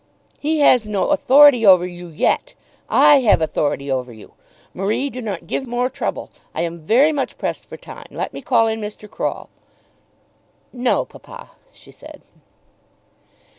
[0.39, 2.55] "He has no authority over you yet.
[2.89, 4.33] I have authority over you.
[4.73, 6.31] Marie, do not give more trouble.
[6.55, 8.07] I am very much pressed for time.
[8.09, 9.07] Let me call in Mr.
[9.07, 9.51] Croll."
[10.73, 12.23] "No, papa," she said.